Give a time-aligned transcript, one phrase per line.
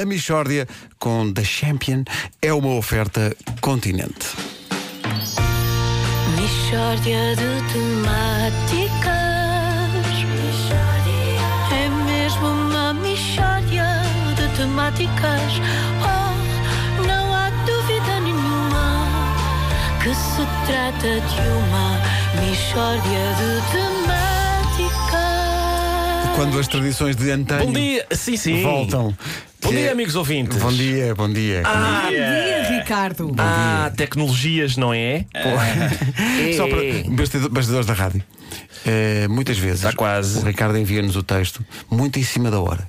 [0.00, 0.68] A Michórdia
[1.00, 2.04] com The Champion
[2.40, 4.28] é uma oferta continente.
[6.36, 9.08] Mishória de temáticas.
[11.72, 13.86] É mesmo uma mishória
[14.36, 15.52] de temáticas.
[16.04, 19.04] Oh, não há dúvida nenhuma
[20.00, 22.00] que se trata de uma
[22.40, 24.18] mishória de temáticas.
[26.36, 28.62] Quando as tradições de antanho Bom dia, sim, sim.
[28.62, 29.12] voltam.
[29.68, 30.56] Bom dia, é- amigos ouvintes.
[30.58, 31.62] Bom dia, bom dia.
[31.64, 33.34] Ah, Bom dia, Ricardo.
[33.36, 35.26] ah, tecnologias, não é?
[36.56, 36.80] Só para
[37.14, 38.22] bastidor- bastidores da rádio.
[38.86, 40.38] Eh, muitas vezes Está quase.
[40.38, 42.88] o Ricardo envia-nos o texto muito em cima da hora.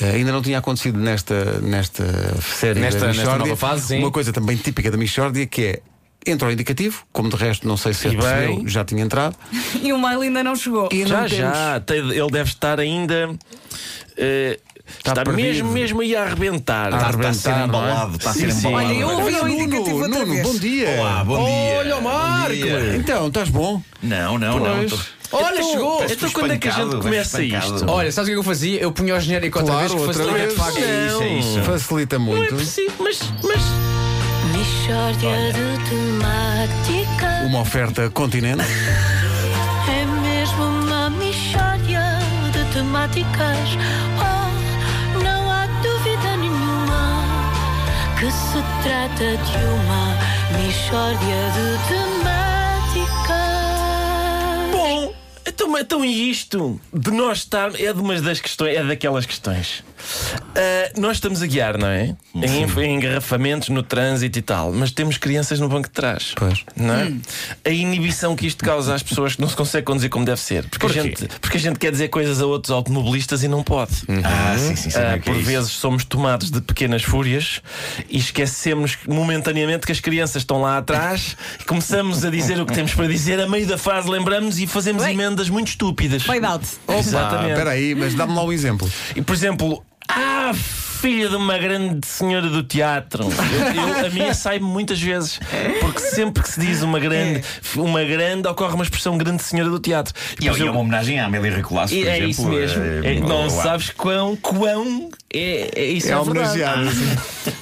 [0.00, 2.04] Eh, ainda não tinha acontecido nesta, nesta
[2.40, 3.98] série Nesta- da nesta Michórdia, nova fase, sim.
[3.98, 5.80] uma coisa também típica da Michórdia que é
[6.26, 8.68] entra o indicativo, como de resto não sei se E percebeu, bem.
[8.68, 9.36] já tinha entrado.
[9.82, 10.88] E o mail ainda não chegou.
[10.92, 11.82] E Já, temos- já.
[11.90, 13.30] Ele deve estar ainda.
[14.16, 14.60] eh,
[14.98, 15.36] está perdido.
[15.36, 16.92] mesmo, mesmo aí a arrebentar.
[16.92, 17.90] A Está, está a ser arrebentar, não é?
[17.90, 18.68] embalado, está a Sim, ser sim.
[18.68, 18.86] embalado.
[18.88, 20.46] Olha, eu ouvi o Nuno, indicativo outra Nuno, vez.
[20.46, 20.88] bom dia.
[20.98, 21.78] Olá, bom dia.
[21.78, 22.54] Olha o Marco.
[22.96, 23.82] Então, estás bom?
[24.02, 24.76] Não, não, não.
[24.76, 24.90] Pois.
[24.90, 24.98] tô-
[25.36, 26.04] Olha, Então- chegou.
[26.08, 27.90] Então quando é que a gente começa isto?
[27.90, 28.80] Olha, sabes o que eu fazia?
[28.80, 30.50] Eu punha o genérico outra Claro, vez que outra facilita vez.
[30.54, 30.78] de facto.
[30.78, 31.62] É isso, é isso.
[31.62, 32.54] Facilita Não é muito.
[32.54, 33.18] preciso, mas.
[33.42, 33.60] mas...
[34.52, 37.46] Mishória de temáticas.
[37.46, 38.62] Uma oferta continente.
[39.86, 42.18] É mesmo uma mixória
[42.52, 43.68] de temáticas.
[44.18, 44.43] Oh,
[48.84, 50.14] trata de uma
[50.62, 53.32] mixória de temáticas.
[54.72, 55.14] Bom,
[55.46, 59.82] então, então isto de nós estar é de umas das questões, é daquelas questões.
[60.56, 62.14] Ah, nós estamos a guiar, não é?
[62.34, 66.32] Em, em engarrafamentos no trânsito e tal, mas temos crianças no banco de trás.
[66.36, 66.64] Pois.
[66.76, 67.12] Não é?
[67.64, 70.68] A inibição que isto causa às pessoas que não se consegue conduzir como deve ser.
[70.68, 71.02] Porque, a Porquê?
[71.02, 73.92] gente, porque a gente quer dizer coisas a outros automobilistas e não pode.
[74.24, 74.98] Ah, sim, sim, sim.
[74.98, 75.46] Ah, é que é por isso.
[75.50, 77.60] vezes somos tomados de pequenas fúrias
[78.08, 82.72] e esquecemos momentaneamente que as crianças estão lá atrás e começamos a dizer o que
[82.74, 83.40] temos para dizer.
[83.40, 85.12] A meio da frase lembramos e fazemos Oi.
[85.12, 86.22] emendas muito estúpidas.
[86.22, 86.66] Fade out.
[86.88, 87.50] Exatamente.
[87.52, 88.90] Espera aí, mas dá-me lá um exemplo.
[89.16, 89.84] E por exemplo,
[90.16, 93.24] ah, filha de uma grande senhora do teatro.
[93.24, 95.38] Eu, eu- a minha sai-me muitas vezes.
[95.80, 97.42] Porque sempre que se diz uma grande,
[97.76, 100.14] uma grande, ocorre uma expressão grande senhora do teatro.
[100.40, 102.28] E é uma homenagem à Amélia Recolasso, por é exemplo.
[102.30, 102.82] isso mesmo.
[102.82, 106.88] eh, É, não sabes quão, quão é, é isso É é, homenageado.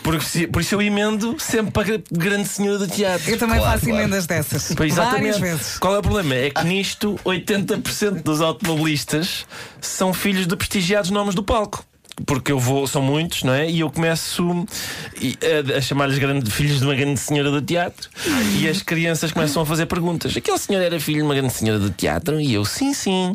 [0.04, 3.28] Porque por isso eu emendo sempre para a grande senhora do teatro.
[3.30, 4.02] Eu também Claro, faço claro.
[4.02, 4.72] emendas dessas.
[4.76, 5.40] Pois, Várias exatamente.
[5.40, 5.78] vezes.
[5.78, 6.34] Qual é o problema?
[6.34, 9.46] É que nisto 80% dos automobilistas
[9.80, 11.84] são filhos de prestigiados nomes do palco.
[12.26, 13.68] Porque eu vou, são muitos, não é?
[13.70, 14.66] E eu começo
[15.72, 16.18] a, a chamar-lhes
[16.50, 18.08] filhos de uma grande senhora do teatro
[18.58, 20.36] e as crianças começam a fazer perguntas.
[20.36, 22.38] Aquele senhor era filho de uma grande senhora do teatro?
[22.40, 23.34] E eu, sim, sim.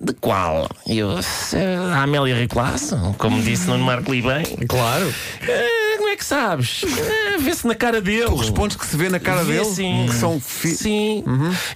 [0.00, 0.68] De qual?
[0.86, 4.44] E eu, "Se- a Amélia Recolasso, como disse Nuno Marco Lee bem.
[4.68, 5.12] Claro.
[5.42, 5.81] "Ah, como
[6.12, 6.82] é que sabes?
[6.84, 8.26] "Ah, Vê-se na cara dele.
[8.26, 10.06] Tu respondes que se vê na cara Vê, dele sim.
[10.08, 10.68] que são fi...
[10.68, 11.24] Sim.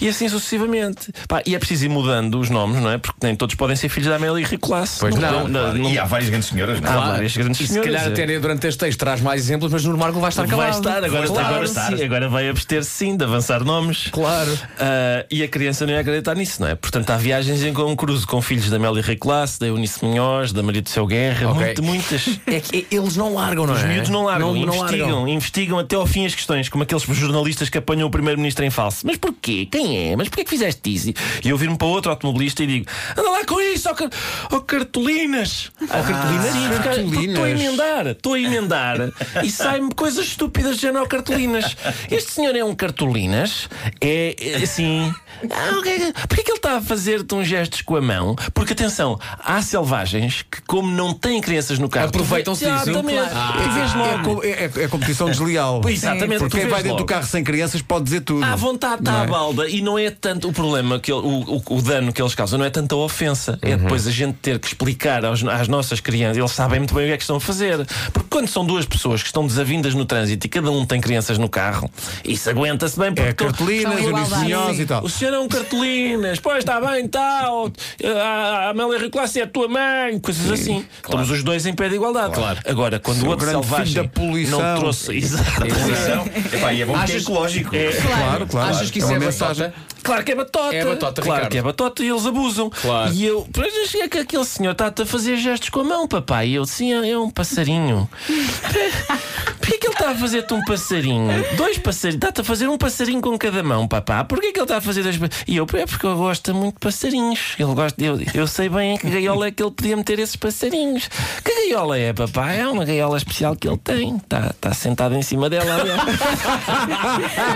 [0.00, 1.12] E assim sucessivamente.
[1.28, 2.98] Pá, e é preciso ir mudando os nomes, não é?
[2.98, 5.00] Porque nem todos podem ser filhos da Amélia Recolasso.
[5.00, 6.92] Pois não, Claro, E há várias grandes senhoras, não é?
[6.92, 8.12] Há várias grandes E se senhoras, calhar é.
[8.24, 10.70] até durante este texto traz mais exemplos, mas no Marco vai estar calado.
[10.70, 11.96] Vai estar, agora, Vai estar, agora, estar.
[11.96, 14.08] sim, agora vai abster-se sim de avançar nomes.
[14.12, 14.56] Claro.
[14.78, 16.74] Ah, e a criança não ia acreditar nisso, não é?
[16.74, 20.04] Portanto, há viagens em que eu me cruzo com filhos da Amélia Recolasso, da Eunice
[20.04, 21.62] Munhoz, da Maria do Céu Guerra, Ok.
[21.64, 22.38] muito- muitas.
[22.46, 23.78] É que eles não largam, não é?
[23.78, 25.28] Os miúdos não largam, Não, não investigam, largam.
[25.28, 29.06] investigam até ao fim as questões, como aqueles jornalistas que apanham o primeiro-ministro em falso.
[29.06, 29.66] Mas porquê?
[29.70, 30.16] Quem é?
[30.16, 31.10] Mas porquê que fizeste isso?
[31.44, 34.10] E eu viro-me para outro automobilista e digo: anda lá com isso, ó, car
[34.52, 35.70] ó cartolinas!
[35.82, 36.52] Ó cartolinas?
[36.52, 37.26] Sim, porque cartolinas.
[37.28, 38.96] Estou a emendar, estou a emendar
[39.44, 41.76] e sai-me coisas estúpidas de género cartolinas.
[42.10, 43.68] Este senhor é um cartolinas?
[44.00, 45.12] É, é assim.
[45.50, 48.34] Ah, é que- Porquê que ele está a fazer-te uns gestos com a mão?
[48.54, 52.90] Porque atenção, há selvagens que, como não têm crianças no carro, Aproveitam-se disso.
[52.90, 53.30] Exatamente.
[53.30, 53.62] Claro.
[53.62, 54.15] Tu vês logo.
[54.44, 55.80] É- é- é competição desleal.
[55.88, 57.06] Exatamente, Porque quem vai dentro do logo.
[57.06, 58.44] carro sem crianças pode dizer tudo.
[58.44, 59.24] À vontade está é?
[59.24, 62.20] a balda e não é tanto o problema, que ele- o, o, o dano que
[62.22, 63.58] eles causam, não é tanto a ofensa.
[63.62, 63.70] Uhum.
[63.72, 67.04] É depois a gente ter que explicar aos- às nossas crianças, eles sabem muito bem
[67.04, 67.86] o que é que estão a fazer.
[68.12, 71.38] Porque quando são duas pessoas que estão desavindas no trânsito e cada um tem crianças
[71.38, 71.90] no carro,
[72.22, 73.08] isso aguenta-se bem.
[73.14, 74.82] Porque É to- cartolinas, sim.
[74.82, 75.02] e tal.
[75.02, 77.72] o senhor é um cartolinas, pois está bem, tal.
[78.04, 80.84] A, Amélia Reclasse é a tua mãe, coisas assim.
[81.02, 82.34] Estamos os dois em pé de igualdade.
[82.34, 82.60] Claro.
[82.66, 84.60] Agora, quando Seu o outro grande filho selvagem da poluição.
[84.60, 85.16] não trouxe.
[85.16, 85.60] Exato.
[85.60, 86.26] Não.
[86.58, 87.70] Epá, é bom é Achas- ecológico.
[87.70, 88.70] Claro, claro.
[88.70, 89.64] Achas que isso é é, uma mensagem?
[89.66, 89.86] mensagem.
[90.02, 90.74] Claro que é batota.
[90.76, 91.52] É batota, Claro Ricardo.
[91.52, 92.70] que é batota e eles abusam.
[92.70, 93.12] Claro.
[93.12, 96.48] E eu, mas é que aquele senhor está-te a fazer gestos com a mão, papai.
[96.50, 98.08] E eu, sim, é um passarinho.
[98.26, 101.44] Porquê que ele está a fazer-te um passarinho?
[101.56, 102.14] Dois passarinhos.
[102.16, 104.24] Está-te a fazer um passarinho com cada mão, papá.
[104.24, 105.44] Porquê que ele está a fazer dois passarinhos?
[105.46, 107.54] E eu, é porque eu gosto muito de passarinhos.
[107.58, 110.36] Ele gosta, eu, eu sei bem em que gaiola é que ele podia meter esses
[110.36, 111.08] passarinhos.
[111.44, 112.52] Que gaiola é, papá?
[112.52, 114.16] É uma gaiola especial que ele tem.
[114.16, 115.66] Está está sentado em cima dela.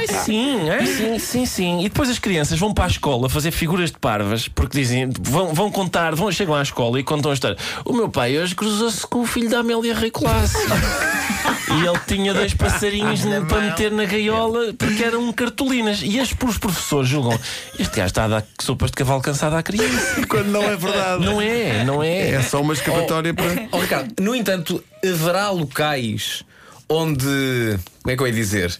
[0.00, 1.80] É sim, é sim, sim, sim.
[1.80, 5.52] E depois as crianças vão para a escola fazer figuras de parvas porque dizem, vão,
[5.52, 7.56] vão contar, vão, chegam à escola e contam a história.
[7.84, 10.56] O meu pai hoje cruzou-se com o filho da Amélia Rei Colasso.
[11.70, 16.00] E ele tinha dois passarinhos para meter na gaiola porque eram cartolinas.
[16.02, 17.38] E as, os professores julgam:
[17.78, 20.26] este gajo está a dar sopas de cavalo cansado à criança.
[20.28, 21.24] Quando não é verdade.
[21.24, 22.30] Não é, não é.
[22.30, 23.68] É só uma escapatória para.
[23.72, 26.44] Oh, Ricardo, no entanto, haverá locais
[26.88, 27.78] onde.
[28.02, 28.78] Como é que eu ia dizer?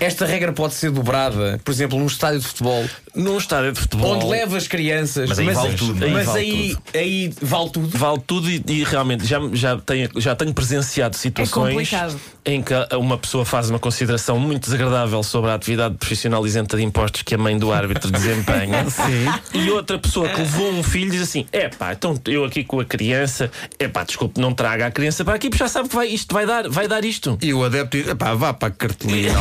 [0.00, 4.16] Esta regra pode ser dobrada, por exemplo, num estádio de futebol, Num estádio de futebol.
[4.16, 5.28] onde leva as crianças.
[5.28, 6.10] Mas aí vale tudo, não é?
[6.10, 7.98] Mas Vale aí, aí vale tudo.
[7.98, 12.18] Vale tudo e, e realmente já, já, tenho, já tenho presenciado situações complicado.
[12.44, 16.82] em que uma pessoa faz uma consideração muito desagradável sobre a atividade profissional isenta de
[16.82, 18.88] impostos que a mãe do árbitro desempenha.
[18.88, 19.58] Sim.
[19.58, 22.80] E outra pessoa que levou um filho diz assim: é pá, então eu aqui com
[22.80, 25.94] a criança, é pá, desculpe, não traga a criança para aqui, porque já sabe que
[25.94, 27.38] vai, isto vai dar, vai dar isto.
[27.42, 29.38] E o adepto diz: pá, vá para a cartolina.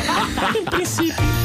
[0.58, 1.43] Em princípio.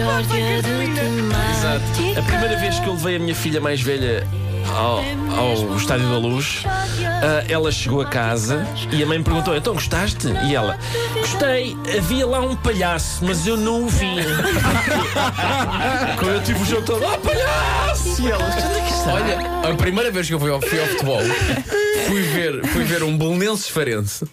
[0.00, 2.16] Mixórdia de temáticas.
[2.16, 4.26] A primeira vez que eu levei a minha filha mais velha
[4.74, 5.04] ao,
[5.36, 9.74] ao Estádio da Luz, ah, ela chegou a casa e a mãe me perguntou: Então
[9.74, 10.28] gostaste?
[10.48, 10.78] E ela:
[11.12, 14.16] Gostei, havia lá um palhaço, mas eu não o vi.
[16.18, 18.22] Quando eu tive o jogo todo: Oh, palhaço!
[18.22, 19.12] E ela: Onde é que está?
[19.12, 19.38] Olha,
[19.70, 21.20] a primeira vez que eu fui ao, fui ao futebol,
[22.06, 24.24] fui ver, fui ver um Belenenses Farense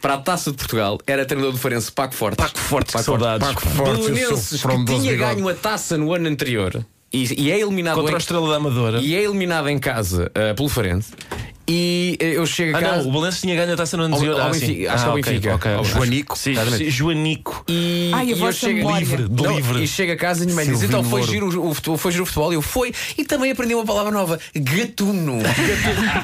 [0.00, 0.98] para a Taça de Portugal.
[1.06, 2.44] Era treinador do Farense, Paco Fortes.
[2.44, 3.46] Paco Forte, que saudades.
[3.46, 7.96] Paco Forte, Belenenses que tinha ganho a taça no ano anterior e, e é eliminado
[7.96, 8.98] Contra a em, Estrela da Amadora.
[9.00, 11.12] e é eliminado em casa ah, pelo Farense.
[11.70, 13.02] E eh, eu chego a Ah, casa.
[13.02, 14.40] não, o Balenço tinha ganho a taça no Ao- anterior.
[14.40, 15.54] ao ah, acho que Ah, ao ok, Benfica.
[15.54, 15.92] ok, Ao ok.
[15.92, 16.38] Joanico.
[16.38, 16.84] Sim, Exatamente.
[16.84, 17.64] sim, Joanico.
[17.68, 18.96] E, Ai, e eu chego.
[18.98, 19.82] Livre, de Não, livre.
[19.82, 22.22] E chega a casa e minha mãe diz: Então foi giro, o, o, foi giro
[22.24, 22.52] o futebol.
[22.52, 25.38] E eu fui e também aprendi uma palavra nova: gatuno.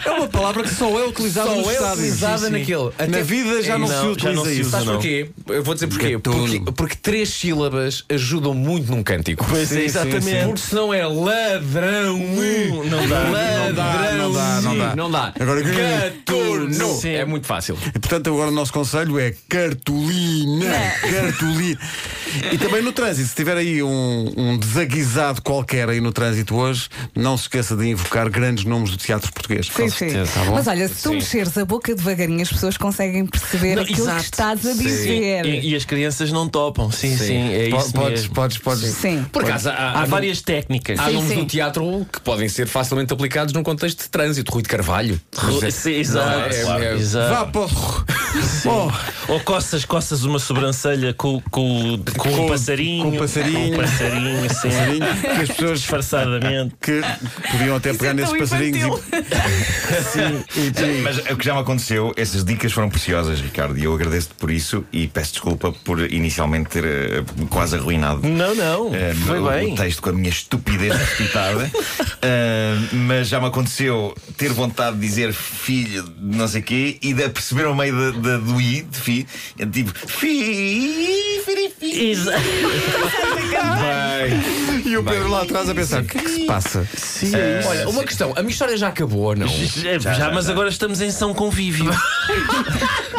[0.05, 2.85] É uma palavra que só é utilizada Só é utilizada naquele.
[2.85, 4.70] Na Até- vida já não, Não, se utiliza não se isso.
[4.70, 5.29] Sabes porquê?
[5.49, 6.19] Eu vou dizer porquê.
[6.19, 9.44] Porque, porque três sílabas ajudam muito num cântico.
[9.49, 10.25] Pois Sim, é, exatamente.
[10.25, 10.46] sim.
[10.46, 12.19] Porque senão é ladrão.
[12.19, 13.19] Não dá.
[13.29, 14.31] Ladrão.
[14.62, 15.34] não dá, não dá.
[15.39, 16.95] Agora, Gatuno.
[16.95, 17.11] Sim.
[17.11, 17.77] É muito fácil.
[17.87, 20.73] E, portanto, agora o nosso conselho é cartolina.
[21.01, 21.79] Cartolina.
[22.53, 26.89] E também no trânsito, se tiver aí um, um desaguisado qualquer aí no trânsito hoje,
[27.15, 29.67] não se esqueça de invocar grandes nomes do teatro português.
[29.67, 29.97] Sim, sim.
[30.11, 30.55] certeza, tá bom?
[30.55, 31.15] Mas olha, se tu Sim.
[31.17, 34.19] mexeres a boca devagarinho, as pessoas conseguem perceber Não, aquilo exato.
[34.19, 35.47] que estás a dizer.
[35.47, 36.91] E, e as crianças não topam.
[36.91, 37.53] Sim, sim, Sim.
[37.53, 38.35] é isso podes, mesmo.
[38.35, 38.95] podes, podes.
[38.95, 39.25] Sim.
[39.33, 40.99] Por acaso, há, Há há várias técnicas.
[40.99, 41.37] Há Sim, nomes sim.
[41.41, 44.53] do teatro que podem ser facilmente aplicados num contexto de trânsito.
[44.53, 45.21] Rui de Carvalho.
[45.71, 46.29] Sim, exato.
[46.39, 46.63] Não é?
[46.63, 46.85] claro.
[46.85, 47.35] É- Exato.
[47.35, 48.69] Vá para o- Sim.
[49.29, 53.05] Ou coças, coças uma sobrancelha com, com, com, Com- um passarinho.
[53.05, 53.71] com um passarinho.
[53.71, 54.69] Com um passarinho, sim.
[54.69, 56.75] passarinho, que as pessoas Disfarçadamente.
[56.81, 57.01] que
[57.51, 58.85] podiam até pegar é nesses passarinhos e...
[61.03, 64.51] Mas o que já me aconteceu, essas dicas foram preciosas, Ricardo, e eu agradeço-te por
[64.51, 68.27] isso e peço desculpa por inicialmente ter eh, quase arruinado.
[68.29, 68.95] Não, não.
[68.95, 69.73] eh, Foi o, bem.
[69.73, 71.71] o texto com a minha estupidez precipitada,
[72.23, 77.13] Eh, mas já me aconteceu ter vontade de dizer filho de não sei quê e
[77.13, 79.26] de perceber ao meio da- da- do i de fi,
[79.59, 82.15] é tipo fi, fi, fi.
[83.55, 86.87] Bem, E o Pedro lá atrás a pensar: o que é que se passa?
[86.97, 87.32] Sim,
[87.67, 88.32] Olha, uma questão.
[88.37, 89.47] A minha história já acabou ou não?
[89.49, 91.91] já, já, mas agora estamos em São Convívio.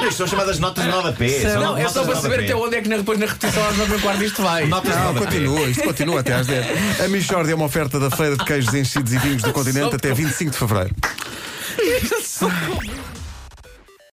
[0.07, 1.30] Isto são chamadas notas de rodapé.
[1.41, 3.77] são Não, é só para saber até onde é que na- depois na repetição às
[3.77, 4.65] 9 quarto isto vai.
[4.65, 7.01] Notas Não, continua, isto continua até às 10.
[7.01, 10.13] A Michórdia é uma oferta da Feira de Queijos Enchidos e Vinhos do Continente até
[10.13, 10.96] 25 de Fevereiro.